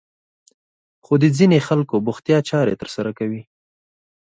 [1.05, 3.41] خو د ځينې خلکو بوختيا چارې ترسره کوي.